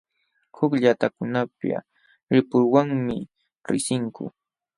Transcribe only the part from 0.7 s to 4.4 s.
llaqtakunapiqa rirpuwanmi riqsinku.